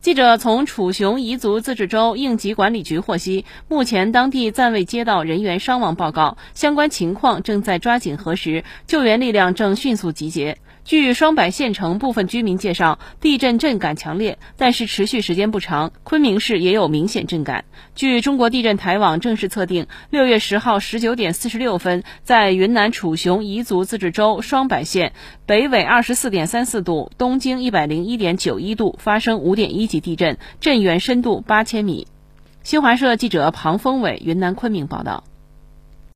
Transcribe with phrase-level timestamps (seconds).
[0.00, 10.56] 记者从楚雄彝族自治州应急管理局获悉，目前当地暂未接到人员伤亡报告，相关情况正在抓紧核实，救援力量正迅速集结。
[10.88, 15.92] 据双柏县城部分居民介绍，地震震感强烈，但是持续时间不长。
[16.02, 17.66] 昆明市也有明显震感。
[17.94, 25.12] 据中国地震台网正式测定，六月十号十九点四十六分，在云南楚雄彝族自治州双柏县
[25.44, 32.06] 北纬二十四点三四度，东经一百零一点九一度发生五点一级地震，震源深度八千米。
[32.62, 35.24] 新华社记者庞峰伟云南昆明报道。